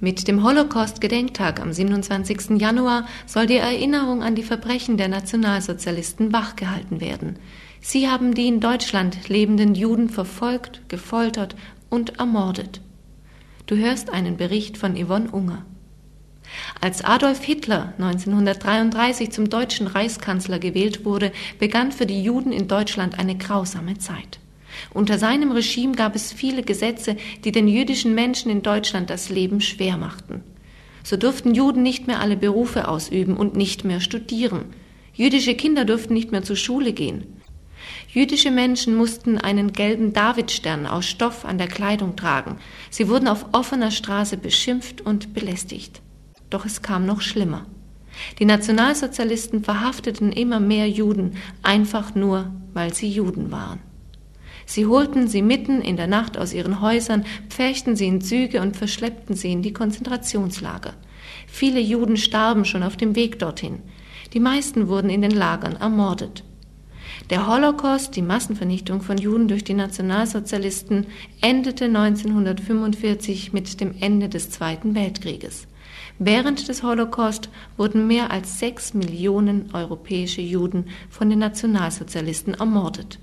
[0.00, 2.60] Mit dem Holocaust-Gedenktag am 27.
[2.60, 7.38] Januar soll die Erinnerung an die Verbrechen der Nationalsozialisten wachgehalten werden.
[7.80, 11.54] Sie haben die in Deutschland lebenden Juden verfolgt, gefoltert
[11.90, 12.80] und ermordet.
[13.66, 15.64] Du hörst einen Bericht von Yvonne Unger.
[16.80, 23.18] Als Adolf Hitler 1933 zum deutschen Reichskanzler gewählt wurde, begann für die Juden in Deutschland
[23.18, 24.40] eine grausame Zeit.
[24.92, 29.60] Unter seinem Regime gab es viele Gesetze, die den jüdischen Menschen in Deutschland das Leben
[29.60, 30.42] schwer machten.
[31.02, 34.66] So durften Juden nicht mehr alle Berufe ausüben und nicht mehr studieren.
[35.12, 37.26] Jüdische Kinder durften nicht mehr zur Schule gehen.
[38.08, 42.58] Jüdische Menschen mussten einen gelben Davidstern aus Stoff an der Kleidung tragen.
[42.90, 46.00] Sie wurden auf offener Straße beschimpft und belästigt.
[46.48, 47.66] Doch es kam noch schlimmer.
[48.38, 53.80] Die Nationalsozialisten verhafteten immer mehr Juden, einfach nur, weil sie Juden waren.
[54.66, 58.76] Sie holten sie mitten in der Nacht aus ihren Häusern, pferchten sie in Züge und
[58.76, 60.94] verschleppten sie in die Konzentrationslager.
[61.46, 63.82] Viele Juden starben schon auf dem Weg dorthin.
[64.32, 66.44] Die meisten wurden in den Lagern ermordet.
[67.30, 71.06] Der Holocaust, die Massenvernichtung von Juden durch die Nationalsozialisten,
[71.40, 75.66] endete 1945 mit dem Ende des Zweiten Weltkrieges.
[76.18, 83.18] Während des Holocaust wurden mehr als sechs Millionen europäische Juden von den Nationalsozialisten ermordet.